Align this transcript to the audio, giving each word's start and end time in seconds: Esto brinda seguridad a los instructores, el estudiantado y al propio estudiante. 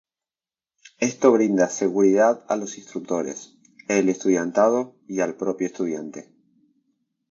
Esto 0.97 1.31
brinda 1.31 1.69
seguridad 1.69 2.43
a 2.49 2.55
los 2.55 2.79
instructores, 2.79 3.59
el 3.87 4.09
estudiantado 4.09 4.95
y 5.07 5.19
al 5.19 5.35
propio 5.35 5.67
estudiante. 5.67 6.33